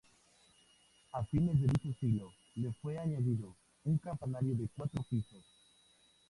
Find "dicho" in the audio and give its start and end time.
1.67-1.93